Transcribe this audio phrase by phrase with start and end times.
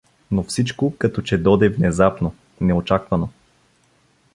[0.31, 3.29] Но всичко като че доде внезапно, неочаквано.